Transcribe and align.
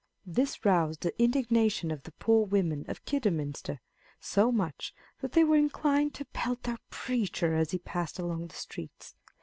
This 0.25 0.65
roused 0.65 1.01
the 1.03 1.13
indignation 1.21 1.91
of 1.91 2.01
the 2.01 2.11
poor 2.13 2.43
women 2.47 2.85
of 2.87 3.05
Kidderminster 3.05 3.81
so 4.19 4.51
much, 4.51 4.95
that 5.19 5.33
they 5.33 5.43
were 5.43 5.57
inclined 5.57 6.15
to 6.15 6.25
pelt 6.25 6.63
their 6.63 6.79
preacher 6.89 7.53
as 7.53 7.69
he 7.69 7.77
passed 7.77 8.17
along 8.17 8.47
the 8.47 8.55
streets. 8.55 9.13